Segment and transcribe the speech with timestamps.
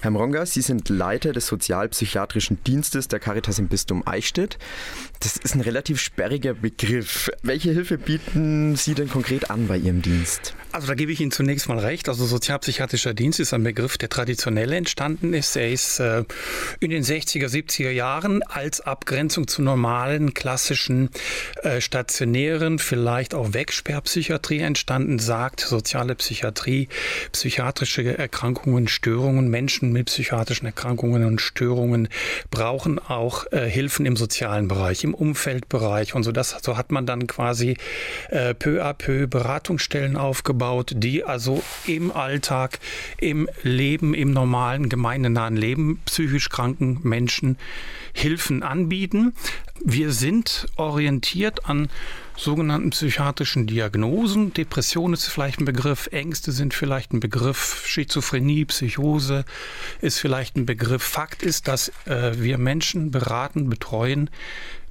[0.00, 4.56] Herr Mronga, Sie sind Leiter des sozialpsychiatrischen Dienstes der Caritas im Bistum Eichstätt.
[5.18, 7.32] Das ist ein relativ sperriger Begriff.
[7.42, 10.54] Welche Hilfe bieten Sie denn konkret an bei Ihrem Dienst?
[10.78, 12.08] Also da gebe ich Ihnen zunächst mal recht.
[12.08, 15.56] Also sozialpsychiatrischer Dienst ist ein Begriff, der traditionell entstanden ist.
[15.56, 16.22] Er ist äh,
[16.78, 21.10] in den 60er, 70er Jahren als Abgrenzung zu normalen, klassischen,
[21.64, 26.88] äh, stationären, vielleicht auch Wegsperrpsychiatrie entstanden, sagt soziale Psychiatrie,
[27.32, 32.08] psychiatrische Erkrankungen, Störungen, Menschen mit psychiatrischen Erkrankungen und Störungen
[32.52, 36.30] brauchen auch äh, Hilfen im sozialen Bereich, im Umfeldbereich und so.
[36.30, 37.76] Das, so hat man dann quasi
[38.30, 42.78] äh, peu à peu Beratungsstellen aufgebaut, die also im Alltag,
[43.18, 47.58] im Leben, im normalen, gemeindenahen Leben psychisch kranken Menschen
[48.12, 49.34] Hilfen anbieten.
[49.84, 51.88] Wir sind orientiert an
[52.38, 54.54] sogenannten psychiatrischen Diagnosen.
[54.54, 59.44] Depression ist vielleicht ein Begriff, Ängste sind vielleicht ein Begriff, Schizophrenie, Psychose
[60.00, 61.02] ist vielleicht ein Begriff.
[61.02, 64.30] Fakt ist, dass äh, wir Menschen beraten, betreuen,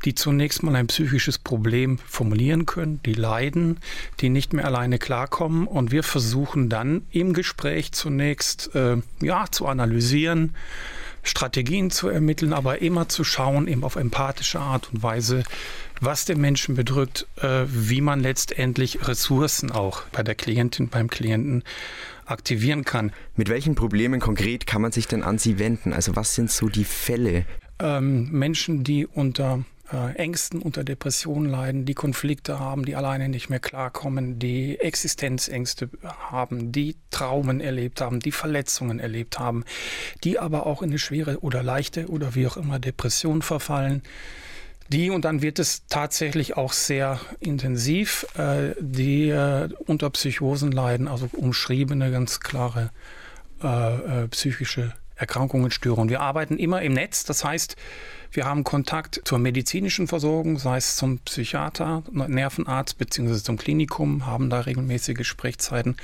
[0.03, 3.79] die zunächst mal ein psychisches Problem formulieren können, die leiden,
[4.19, 9.67] die nicht mehr alleine klarkommen und wir versuchen dann im Gespräch zunächst äh, ja zu
[9.67, 10.53] analysieren,
[11.28, 15.44] Strategien zu ermitteln, aber immer zu schauen, eben auf empathische Art und Weise,
[16.02, 21.64] was den Menschen bedrückt, äh, wie man letztendlich Ressourcen auch bei der Klientin, beim Klienten
[22.25, 23.11] aktivieren kann.
[23.36, 25.94] Mit welchen Problemen konkret kann man sich denn an Sie wenden?
[25.94, 27.45] Also was sind so die Fälle?
[27.80, 33.49] Ähm, Menschen, die unter äh, Ängsten, unter Depressionen leiden, die Konflikte haben, die alleine nicht
[33.49, 39.63] mehr klarkommen, die Existenzängste haben, die Traumen erlebt haben, die Verletzungen erlebt haben,
[40.23, 44.03] die aber auch in eine schwere oder leichte oder wie auch immer Depression verfallen.
[44.89, 51.09] Die, und dann wird es tatsächlich auch sehr intensiv, äh, die äh, unter Psychosen leiden,
[51.09, 52.91] also umschriebene, ganz klare
[53.61, 56.09] äh, äh psychische Erkrankungen, Störungen.
[56.09, 57.75] Wir arbeiten immer im Netz, das heißt,
[58.31, 63.35] wir haben Kontakt zur medizinischen Versorgung, sei es zum Psychiater, Nervenarzt bzw.
[63.35, 65.95] zum Klinikum, haben da regelmäßige Gesprächszeiten,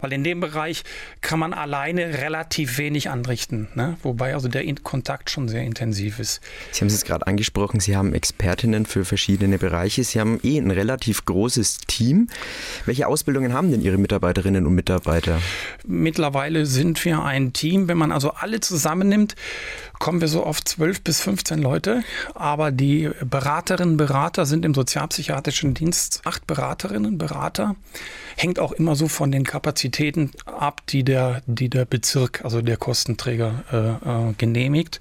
[0.00, 0.84] weil in dem Bereich
[1.20, 3.96] kann man alleine relativ wenig anrichten, ne?
[4.02, 6.40] wobei also der Kontakt schon sehr intensiv ist.
[6.72, 10.70] Sie haben es gerade angesprochen, Sie haben Expertinnen für verschiedene Bereiche, Sie haben eh ein
[10.70, 12.28] relativ großes Team.
[12.84, 15.40] Welche Ausbildungen haben denn Ihre Mitarbeiterinnen und Mitarbeiter?
[15.86, 19.36] Mittlerweile sind wir ein Team, wenn man also alle zusammennimmt,
[19.98, 22.02] kommen wir so auf 12 bis 15 Leute.
[22.34, 27.76] Aber die Beraterinnen, Berater sind im sozialpsychiatrischen Dienst acht Beraterinnen, Berater.
[28.36, 32.76] Hängt auch immer so von den Kapazitäten ab, die der, die der Bezirk, also der
[32.76, 34.98] Kostenträger, äh, äh, genehmigt.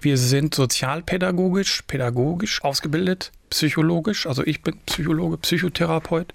[0.00, 4.26] Wir sind sozialpädagogisch, pädagogisch ausgebildet, psychologisch.
[4.26, 6.32] Also ich bin Psychologe, Psychotherapeut.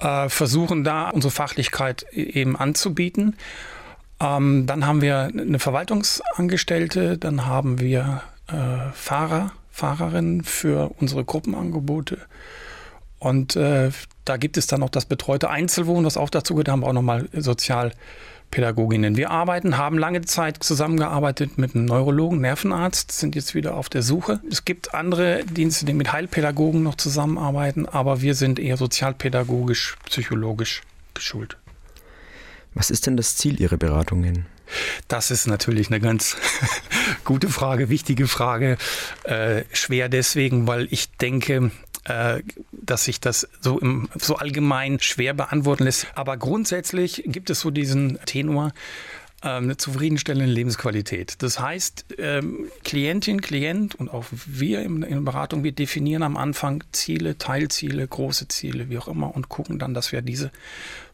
[0.00, 3.36] Äh, versuchen da unsere Fachlichkeit e-, eben anzubieten.
[4.20, 12.18] Ähm, dann haben wir eine Verwaltungsangestellte, dann haben wir äh, Fahrer, Fahrerinnen für unsere Gruppenangebote.
[13.18, 13.90] Und äh,
[14.24, 16.68] da gibt es dann noch das betreute Einzelwohnen, das auch dazu gehört.
[16.68, 19.16] Da haben wir auch nochmal Sozialpädagoginnen.
[19.16, 24.02] Wir arbeiten, haben lange Zeit zusammengearbeitet mit einem Neurologen, Nervenarzt, sind jetzt wieder auf der
[24.02, 24.40] Suche.
[24.50, 30.82] Es gibt andere Dienste, die mit Heilpädagogen noch zusammenarbeiten, aber wir sind eher sozialpädagogisch, psychologisch
[31.12, 31.56] geschult.
[32.74, 34.46] Was ist denn das Ziel Ihrer Beratungen?
[35.08, 36.36] Das ist natürlich eine ganz
[37.24, 38.78] gute Frage, wichtige Frage.
[39.24, 41.72] Äh, schwer deswegen, weil ich denke,
[42.04, 42.42] äh,
[42.72, 46.06] dass sich das so, im, so allgemein schwer beantworten lässt.
[46.14, 48.72] Aber grundsätzlich gibt es so diesen Tenor,
[49.42, 51.42] eine zufriedenstellende Lebensqualität.
[51.42, 56.84] Das heißt, ähm, Klientin, Klient und auch wir in der Beratung, wir definieren am Anfang
[56.92, 60.50] Ziele, Teilziele, große Ziele, wie auch immer, und gucken dann, dass wir diese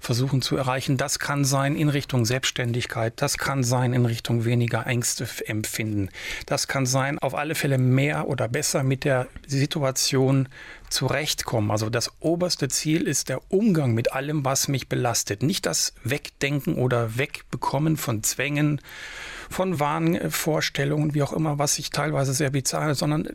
[0.00, 0.96] versuchen zu erreichen.
[0.96, 6.08] Das kann sein in Richtung Selbstständigkeit, das kann sein in Richtung weniger Ängste empfinden,
[6.46, 10.48] das kann sein auf alle Fälle mehr oder besser mit der Situation
[10.90, 11.70] zurechtkommen.
[11.70, 15.42] Also das oberste Ziel ist der Umgang mit allem, was mich belastet.
[15.42, 18.80] Nicht das Wegdenken oder Wegbekommen von Zwängen,
[19.50, 23.28] von Wahnvorstellungen, wie auch immer, was ich teilweise sehr bizarr, sondern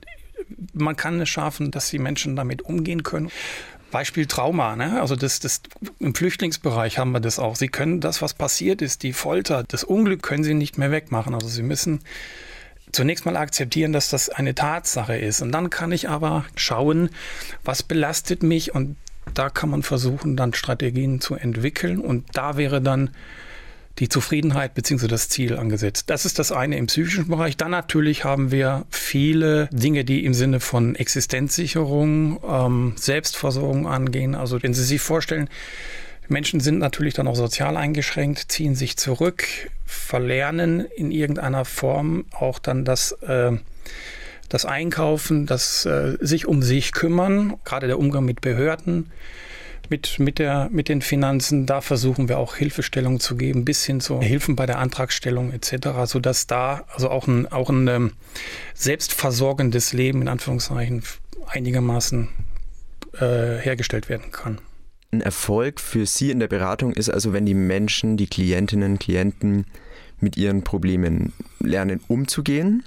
[0.74, 3.32] man kann es schaffen, dass die Menschen damit umgehen können.
[3.92, 5.02] Beispiel Trauma, ne?
[5.02, 5.62] also das, das,
[6.00, 7.58] im Flüchtlingsbereich haben wir das auch.
[7.58, 11.34] Sie können das, was passiert ist, die Folter, das Unglück können Sie nicht mehr wegmachen.
[11.34, 12.00] Also Sie müssen
[12.94, 15.42] zunächst mal akzeptieren, dass das eine Tatsache ist.
[15.42, 17.10] Und dann kann ich aber schauen,
[17.64, 18.96] was belastet mich und
[19.34, 22.00] da kann man versuchen, dann Strategien zu entwickeln.
[22.00, 23.12] Und da wäre dann
[24.00, 25.08] die Zufriedenheit bzw.
[25.08, 26.10] das Ziel angesetzt.
[26.10, 27.58] Das ist das eine im psychischen Bereich.
[27.58, 34.36] Dann natürlich haben wir viele Dinge, die im Sinne von Existenzsicherung, ähm, Selbstversorgung angehen.
[34.36, 35.50] Also wenn Sie sich vorstellen,
[36.28, 39.46] Menschen sind natürlich dann auch sozial eingeschränkt, ziehen sich zurück,
[39.86, 43.52] verlernen in irgendeiner Form auch dann das, äh,
[44.48, 49.12] das Einkaufen, das äh, sich um sich kümmern, gerade der Umgang mit Behörden
[49.92, 51.68] mit, mit, der, mit den Finanzen.
[51.68, 55.90] Da versuchen wir auch Hilfestellung zu geben, bis hin zu Hilfen bei der Antragstellung etc.,
[56.06, 58.14] sodass da also auch ein, auch ein ähm,
[58.74, 61.04] selbstversorgendes Leben in Anführungszeichen
[61.46, 62.30] einigermaßen
[63.20, 64.60] äh, hergestellt werden kann.
[65.12, 69.66] Ein Erfolg für Sie in der Beratung ist also, wenn die Menschen, die Klientinnen, Klienten
[70.22, 72.84] mit ihren Problemen lernen umzugehen.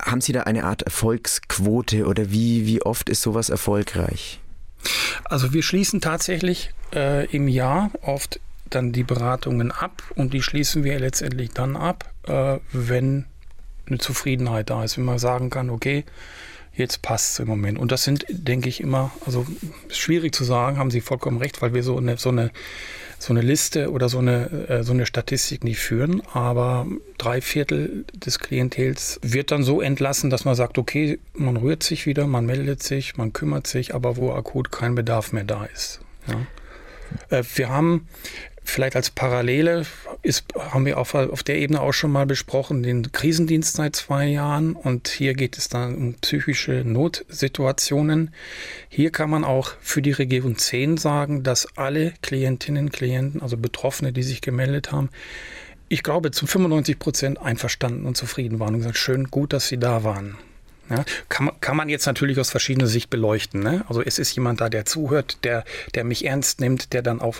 [0.00, 4.41] Haben Sie da eine Art Erfolgsquote oder wie, wie oft ist sowas erfolgreich?
[5.24, 8.40] Also wir schließen tatsächlich äh, im Jahr oft
[8.70, 13.26] dann die Beratungen ab und die schließen wir letztendlich dann ab, äh, wenn
[13.86, 16.04] eine Zufriedenheit da ist, wenn man sagen kann, okay,
[16.74, 17.78] jetzt passt es im Moment.
[17.78, 19.46] Und das sind, denke ich, immer, also
[19.88, 22.50] schwierig zu sagen, haben Sie vollkommen recht, weil wir so eine, so eine,
[23.22, 26.22] so eine Liste oder so eine, äh, so eine Statistik nicht führen.
[26.32, 26.86] Aber
[27.18, 32.06] drei Viertel des Klientels wird dann so entlassen, dass man sagt, okay, man rührt sich
[32.06, 36.00] wieder, man meldet sich, man kümmert sich, aber wo akut kein Bedarf mehr da ist.
[36.26, 37.38] Ja.
[37.38, 38.08] Äh, wir haben
[38.64, 39.84] Vielleicht als Parallele
[40.22, 44.26] ist, haben wir auf, auf der Ebene auch schon mal besprochen, den Krisendienst seit zwei
[44.26, 44.74] Jahren.
[44.74, 48.32] Und hier geht es dann um psychische Notsituationen.
[48.88, 53.56] Hier kann man auch für die Region 10 sagen, dass alle Klientinnen und Klienten, also
[53.56, 55.10] Betroffene, die sich gemeldet haben,
[55.88, 59.78] ich glaube, zu 95 Prozent einverstanden und zufrieden waren und gesagt, schön, gut, dass Sie
[59.78, 60.38] da waren.
[60.90, 63.62] Ja, kann, kann man jetzt natürlich aus verschiedener Sicht beleuchten.
[63.62, 63.84] Ne?
[63.88, 65.64] Also es ist jemand da, der zuhört, der,
[65.94, 67.36] der mich ernst nimmt, der dann auch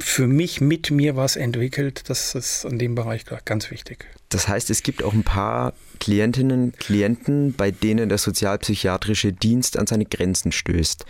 [0.00, 2.08] für mich mit mir was entwickelt.
[2.08, 4.06] Das ist in dem Bereich ganz wichtig.
[4.30, 9.86] Das heißt, es gibt auch ein paar Klientinnen, Klienten, bei denen der sozialpsychiatrische Dienst an
[9.86, 11.04] seine Grenzen stößt.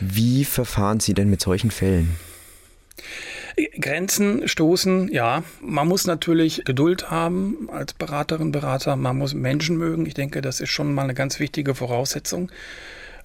[0.00, 2.16] Wie verfahren Sie denn mit solchen Fällen?
[3.80, 5.42] Grenzen stoßen, ja.
[5.60, 8.96] Man muss natürlich Geduld haben als Beraterin, Berater.
[8.96, 10.06] Man muss Menschen mögen.
[10.06, 12.50] Ich denke, das ist schon mal eine ganz wichtige Voraussetzung.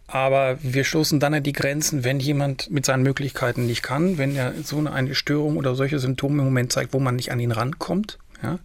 [0.07, 4.35] Aber wir stoßen dann an die Grenzen, wenn jemand mit seinen Möglichkeiten nicht kann, wenn
[4.35, 7.51] er so eine Störung oder solche Symptome im Moment zeigt, wo man nicht an ihn
[7.51, 8.19] rankommt.
[8.43, 8.59] Ja.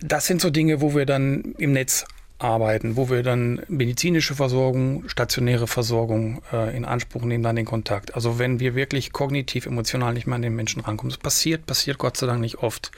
[0.00, 2.04] Das sind so Dinge, wo wir dann im Netz
[2.38, 8.14] arbeiten, wo wir dann medizinische Versorgung, stationäre Versorgung äh, in Anspruch nehmen, dann den Kontakt.
[8.14, 11.98] Also wenn wir wirklich kognitiv, emotional nicht mehr an den Menschen rankommen, das passiert, passiert
[11.98, 12.90] Gott sei Dank nicht oft.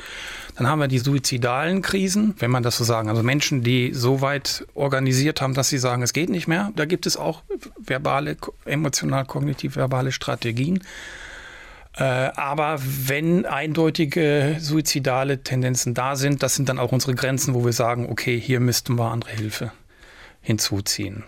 [0.57, 4.21] Dann haben wir die suizidalen Krisen, wenn man das so sagen, also Menschen, die so
[4.21, 6.73] weit organisiert haben, dass sie sagen, es geht nicht mehr.
[6.75, 7.43] Da gibt es auch
[7.79, 10.83] verbale, emotional, kognitiv verbale Strategien.
[11.99, 17.65] Äh, aber wenn eindeutige suizidale Tendenzen da sind, das sind dann auch unsere Grenzen, wo
[17.65, 19.73] wir sagen, okay, hier müssten wir andere Hilfe
[20.41, 21.25] hinzuziehen.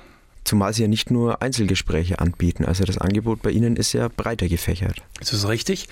[0.50, 2.64] Zumal Sie ja nicht nur Einzelgespräche anbieten.
[2.64, 4.97] Also das Angebot bei Ihnen ist ja breiter gefächert.
[5.20, 5.88] Das ist richtig.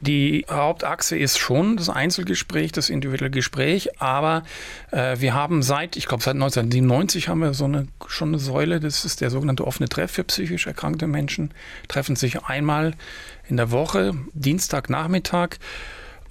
[0.00, 4.00] Die Hauptachse ist schon das Einzelgespräch, das individuelle Gespräch.
[4.00, 4.44] Aber
[4.92, 8.80] äh, wir haben seit, ich glaube seit 1997 haben wir so eine, schon eine Säule.
[8.80, 11.50] Das ist der sogenannte offene Treff für psychisch erkrankte Menschen.
[11.88, 12.94] Treffen sich einmal
[13.46, 15.58] in der Woche, Dienstagnachmittag.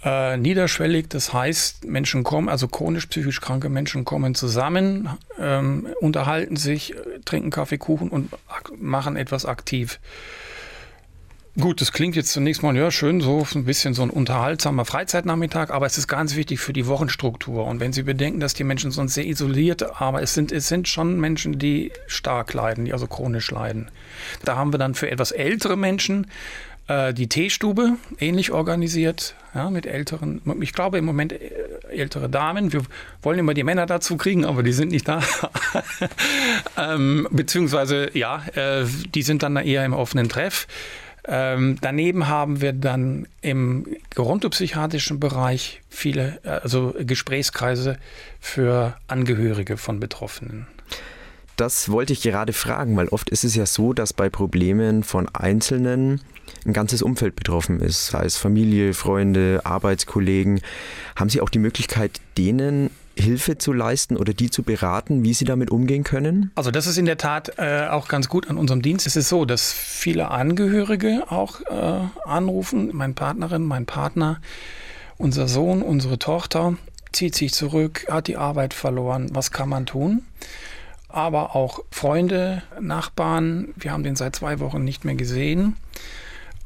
[0.03, 5.09] Äh, niederschwellig, das heißt, Menschen kommen, also chronisch psychisch kranke Menschen kommen zusammen,
[5.39, 6.93] ähm, unterhalten sich,
[7.25, 8.29] trinken Kaffee, Kuchen und
[8.77, 9.99] machen etwas aktiv.
[11.59, 15.71] Gut, das klingt jetzt zunächst mal, ja, schön, so ein bisschen so ein unterhaltsamer Freizeitnachmittag,
[15.71, 17.65] aber es ist ganz wichtig für die Wochenstruktur.
[17.65, 20.87] Und wenn Sie bedenken, dass die Menschen sonst sehr isoliert, aber es sind, es sind
[20.87, 23.89] schon Menschen, die stark leiden, die also chronisch leiden.
[24.45, 26.27] Da haben wir dann für etwas ältere Menschen
[26.87, 31.39] äh, die Teestube, ähnlich organisiert, ja, mit älteren, ich glaube im Moment äh,
[31.89, 32.73] ältere Damen.
[32.73, 32.83] Wir
[33.23, 35.21] wollen immer die Männer dazu kriegen, aber die sind nicht da.
[36.77, 38.85] ähm, beziehungsweise, ja, äh,
[39.15, 40.67] die sind dann eher im offenen Treff.
[41.25, 47.97] Ähm, daneben haben wir dann im gerontopsychiatrischen Bereich viele, äh, also Gesprächskreise
[48.39, 50.67] für Angehörige von Betroffenen.
[51.55, 55.27] Das wollte ich gerade fragen, weil oft ist es ja so, dass bei Problemen von
[55.33, 56.21] Einzelnen
[56.67, 60.61] ein ganzes Umfeld betroffen ist, sei es Familie, Freunde, Arbeitskollegen.
[61.15, 65.45] Haben Sie auch die Möglichkeit, denen Hilfe zu leisten oder die zu beraten, wie sie
[65.45, 66.51] damit umgehen können?
[66.53, 69.07] Also das ist in der Tat äh, auch ganz gut an unserem Dienst.
[69.07, 74.39] Es ist so, dass viele Angehörige auch äh, anrufen, meine Partnerin, mein Partner,
[75.17, 76.77] unser Sohn, unsere Tochter
[77.11, 80.23] zieht sich zurück, hat die Arbeit verloren, was kann man tun?
[81.09, 85.75] Aber auch Freunde, Nachbarn, wir haben den seit zwei Wochen nicht mehr gesehen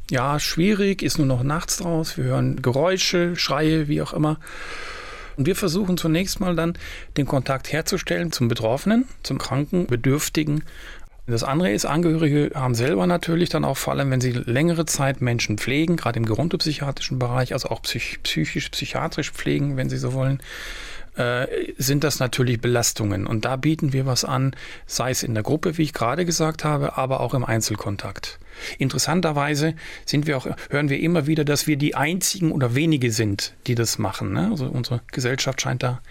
[0.09, 2.17] ja, schwierig, ist nur noch nachts draus.
[2.17, 4.39] Wir hören Geräusche, Schreie, wie auch immer.
[5.37, 6.77] Und wir versuchen zunächst mal dann
[7.17, 10.63] den Kontakt herzustellen zum Betroffenen, zum Kranken, Bedürftigen.
[11.27, 15.21] Das andere ist, Angehörige haben selber natürlich dann auch, vor allem wenn sie längere Zeit
[15.21, 20.13] Menschen pflegen, gerade im gerontopsychiatrischen Bereich, also auch psych psychisch, psychiatrisch pflegen, wenn sie so
[20.13, 20.41] wollen,
[21.15, 23.27] äh, sind das natürlich Belastungen.
[23.27, 26.63] Und da bieten wir was an, sei es in der Gruppe, wie ich gerade gesagt
[26.63, 28.39] habe, aber auch im Einzelkontakt.
[28.77, 29.75] Interessanterweise
[30.05, 33.75] sind wir auch, hören wir immer wieder, dass wir die einzigen oder wenige sind, die
[33.75, 34.33] das machen.
[34.33, 34.49] Ne?
[34.51, 36.01] Also unsere Gesellschaft scheint da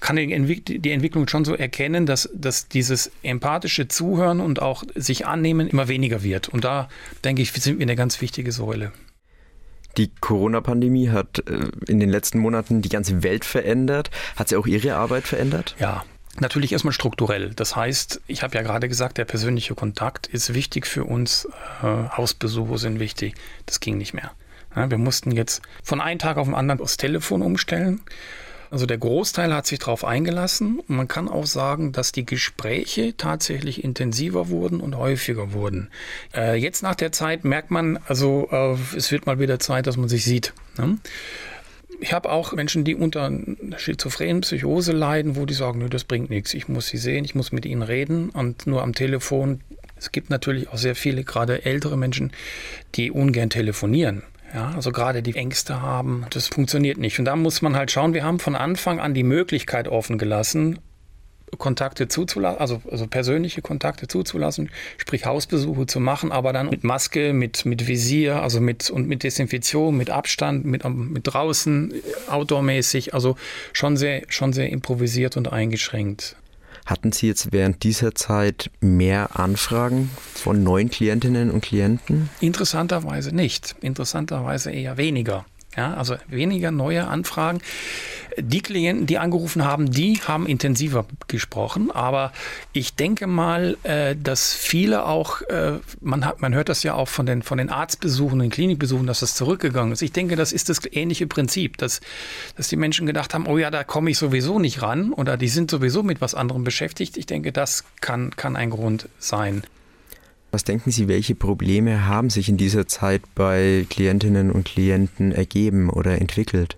[0.00, 5.66] kann die, Entwicklung schon so erkennen, dass, dass dieses empathische Zuhören und auch sich annehmen
[5.66, 6.48] immer weniger wird.
[6.50, 6.90] Und da
[7.24, 8.92] denke ich, sind wir eine ganz wichtige Säule.
[9.96, 14.10] Die Corona-Pandemie hat äh, in den letzten Monaten die ganze Welt verändert.
[14.36, 15.74] Hat sie auch Ihre Arbeit verändert?
[15.78, 16.04] Ja,
[16.40, 17.50] Natürlich erstmal strukturell.
[17.54, 21.46] Das heißt, ich habe ja gerade gesagt, der persönliche Kontakt ist wichtig für uns.
[21.80, 23.34] Äh, Hausbesuche sind wichtig.
[23.66, 24.32] Das ging nicht mehr.
[24.74, 28.00] Wir mussten jetzt von einem Tag auf den anderen das Telefon umstellen.
[28.74, 30.80] Also der Großteil hat sich darauf eingelassen.
[30.80, 35.90] Und man kann auch sagen, dass die Gespräche tatsächlich intensiver wurden und häufiger wurden.
[36.34, 39.96] Äh, jetzt nach der Zeit merkt man, also äh, es wird mal wieder Zeit, dass
[39.96, 40.54] man sich sieht.
[40.76, 40.98] Ne?
[42.00, 43.30] Ich habe auch Menschen, die unter
[43.76, 46.52] schizophrenen Psychose leiden, wo die sagen, nö, das bringt nichts.
[46.52, 49.60] Ich muss sie sehen, ich muss mit ihnen reden und nur am Telefon.
[49.94, 52.32] Es gibt natürlich auch sehr viele, gerade ältere Menschen,
[52.96, 54.24] die ungern telefonieren.
[54.54, 57.18] Ja, also gerade die Ängste haben, das funktioniert nicht.
[57.18, 60.78] Und da muss man halt schauen, wir haben von Anfang an die Möglichkeit offen gelassen,
[61.58, 67.32] Kontakte zuzulassen, also, also persönliche Kontakte zuzulassen, sprich Hausbesuche zu machen, aber dann mit Maske,
[67.32, 71.92] mit, mit Visier, also mit und mit Desinfektion, mit Abstand, mit, mit draußen,
[72.28, 73.36] outdoormäßig, also
[73.72, 76.36] schon sehr, schon sehr improvisiert und eingeschränkt.
[76.84, 82.28] Hatten Sie jetzt während dieser Zeit mehr Anfragen von neuen Klientinnen und Klienten?
[82.40, 83.74] Interessanterweise nicht.
[83.80, 85.46] Interessanterweise eher weniger.
[85.76, 87.60] Ja, also weniger neue Anfragen.
[88.38, 91.90] Die Klienten, die angerufen haben, die haben intensiver gesprochen.
[91.90, 92.32] Aber
[92.72, 97.08] ich denke mal, äh, dass viele auch, äh, man, hat, man hört das ja auch
[97.08, 100.02] von den, von den Arztbesuchen, den Klinikbesuchen, dass das zurückgegangen ist.
[100.02, 102.00] Ich denke, das ist das ähnliche Prinzip, dass,
[102.56, 105.48] dass die Menschen gedacht haben, oh ja, da komme ich sowieso nicht ran oder die
[105.48, 107.16] sind sowieso mit was anderem beschäftigt.
[107.16, 109.64] Ich denke, das kann, kann ein Grund sein.
[110.54, 115.90] Was denken Sie, welche Probleme haben sich in dieser Zeit bei Klientinnen und Klienten ergeben
[115.90, 116.76] oder entwickelt?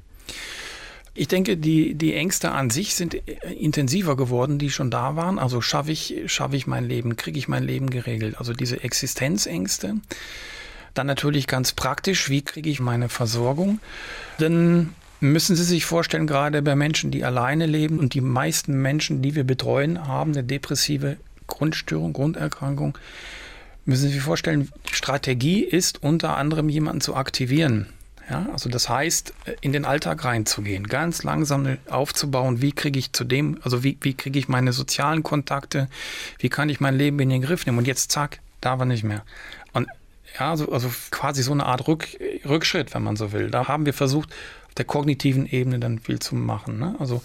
[1.12, 5.38] Ich denke, die, die Ängste an sich sind intensiver geworden, die schon da waren.
[5.38, 8.36] Also schaffe ich, schaffe ich mein Leben, kriege ich mein Leben geregelt.
[8.38, 9.96] Also diese Existenzängste.
[10.94, 13.80] Dann natürlich ganz praktisch, wie kriege ich meine Versorgung?
[14.38, 19.20] Dann müssen Sie sich vorstellen, gerade bei Menschen, die alleine leben und die meisten Menschen,
[19.20, 22.96] die wir betreuen, haben eine depressive Grundstörung, Grunderkrankung.
[23.86, 27.86] Müssen Sie sich vorstellen, Strategie ist unter anderem jemanden zu aktivieren.
[28.28, 33.22] Ja, also das heißt, in den Alltag reinzugehen, ganz langsam aufzubauen, wie kriege ich zu
[33.22, 35.88] dem, also wie, wie kriege ich meine sozialen Kontakte,
[36.40, 39.04] wie kann ich mein Leben in den Griff nehmen und jetzt zack, da war nicht
[39.04, 39.22] mehr.
[39.72, 39.86] Und
[40.36, 42.08] ja, also, also quasi so eine Art Rück,
[42.44, 43.52] Rückschritt, wenn man so will.
[43.52, 44.30] Da haben wir versucht,
[44.66, 46.80] auf der kognitiven Ebene dann viel zu machen.
[46.80, 46.96] Ne?
[46.98, 47.22] Also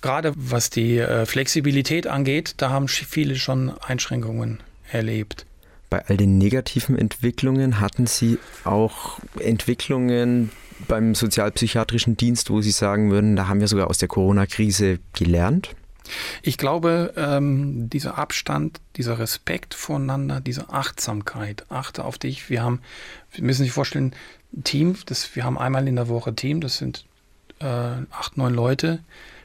[0.00, 5.44] gerade was die äh, Flexibilität angeht, da haben viele schon Einschränkungen erlebt
[5.92, 10.50] bei all den negativen Entwicklungen hatten Sie auch Entwicklungen
[10.88, 15.76] beim sozialpsychiatrischen Dienst, wo Sie sagen würden, da haben wir sogar aus der Corona-Krise gelernt?
[16.40, 22.48] Ich glaube, ähm, dieser Abstand, dieser Respekt voneinander, diese Achtsamkeit, achte auf dich.
[22.48, 22.80] Wir haben,
[23.32, 24.14] wir müssen sich vorstellen,
[24.56, 27.04] ein Team, das, wir haben einmal in der Woche Team, das sind
[27.60, 29.00] äh, acht, neun Leute.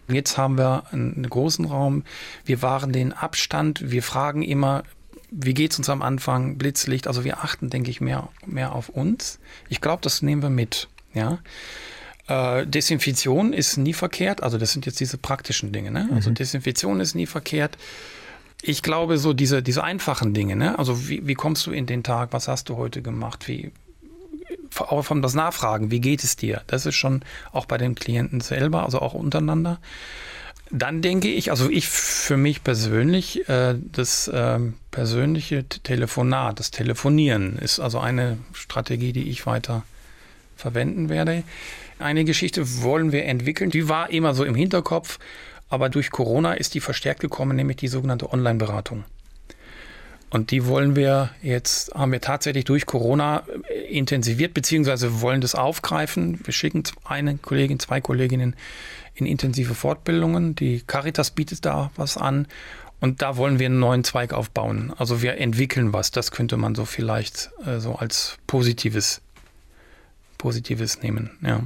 [0.08, 2.06] Jetzt haben wir einen, einen großen Raum.
[2.46, 3.92] Wir wahren den Abstand.
[3.92, 4.84] Wir fragen immer,
[5.30, 6.58] wie geht es uns am Anfang?
[6.58, 9.40] Blitzlicht, also wir achten, denke ich, mehr, mehr auf uns.
[9.70, 10.88] Ich glaube, das nehmen wir mit.
[11.14, 11.40] Ja.
[12.28, 15.92] Äh, Desinfektion ist nie verkehrt, also das sind jetzt diese praktischen Dinge.
[15.92, 16.10] Ne?
[16.14, 16.36] Also mhm.
[16.36, 17.78] Desinfektion ist nie verkehrt.
[18.62, 20.80] Ich glaube, so diese, diese einfachen Dinge, ne?
[20.80, 23.72] also wie, wie kommst du in den Tag, was hast du heute gemacht, wie,
[24.80, 26.64] auch von das Nachfragen, wie geht es dir?
[26.68, 29.80] Das ist schon auch bei den Klienten selber, also auch untereinander.
[30.70, 34.60] Dann denke ich, also ich für mich persönlich, äh, das äh,
[34.92, 39.84] persönliche Telefonat, das Telefonieren ist also eine Strategie, die ich weiter
[40.58, 41.44] verwenden werde.
[42.00, 45.20] Eine Geschichte wollen wir entwickeln, die war immer so im Hinterkopf,
[45.70, 49.06] aber durch Corona ist die verstärkt gekommen, nämlich die sogenannte Online-Beratung.
[50.30, 55.56] Und die wollen wir jetzt, haben wir tatsächlich durch Corona äh, intensiviert, beziehungsweise wollen das
[55.56, 56.40] aufgreifen.
[56.44, 58.56] Wir schicken eine Kollegin, zwei Kolleginnen
[59.16, 60.56] in intensive Fortbildungen.
[60.56, 62.48] Die Caritas bietet da was an.
[63.00, 64.92] Und da wollen wir einen neuen Zweig aufbauen.
[64.98, 66.12] Also wir entwickeln was.
[66.12, 69.22] Das könnte man so vielleicht äh, so als positives,
[70.38, 71.32] positives nehmen.
[71.42, 71.64] Ja.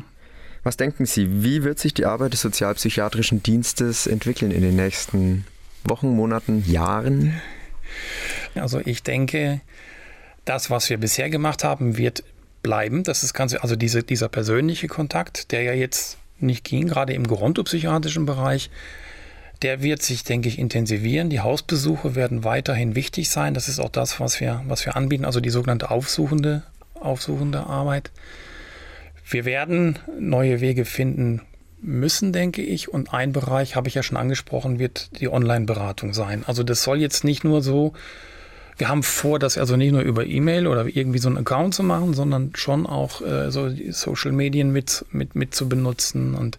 [0.63, 5.45] Was denken Sie, wie wird sich die Arbeit des sozialpsychiatrischen Dienstes entwickeln in den nächsten
[5.83, 7.41] Wochen, Monaten, Jahren?
[8.55, 9.61] Also ich denke,
[10.45, 12.23] das, was wir bisher gemacht haben, wird
[12.63, 13.03] bleiben.
[13.03, 17.27] Das ist ganz, also diese, dieser persönliche Kontakt, der ja jetzt nicht ging, gerade im
[17.27, 18.69] gerontopsychiatrischen Bereich,
[19.61, 21.29] der wird sich, denke ich, intensivieren.
[21.29, 23.53] Die Hausbesuche werden weiterhin wichtig sein.
[23.53, 26.63] Das ist auch das, was wir, was wir anbieten, also die sogenannte aufsuchende,
[26.95, 28.11] aufsuchende Arbeit.
[29.29, 31.41] Wir werden neue Wege finden
[31.79, 32.89] müssen, denke ich.
[32.89, 36.43] Und ein Bereich, habe ich ja schon angesprochen, wird die Online-Beratung sein.
[36.47, 37.93] Also das soll jetzt nicht nur so,
[38.81, 41.83] wir haben vor, das also nicht nur über E-Mail oder irgendwie so einen Account zu
[41.83, 46.57] machen, sondern schon auch äh, so die Social Medien mit, mit, mit zu benutzen und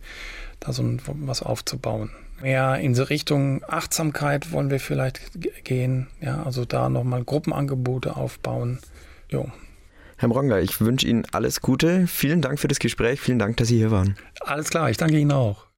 [0.61, 2.11] da so ein, was aufzubauen.
[2.41, 5.21] Mehr in so Richtung Achtsamkeit wollen wir vielleicht
[5.65, 6.07] gehen.
[6.21, 8.79] Ja, also da nochmal Gruppenangebote aufbauen.
[9.29, 9.51] Jo.
[10.17, 12.07] Herr Mrongler, ich wünsche Ihnen alles Gute.
[12.07, 13.21] Vielen Dank für das Gespräch.
[13.21, 14.15] Vielen Dank, dass Sie hier waren.
[14.43, 15.67] Alles klar, ich danke Ihnen auch.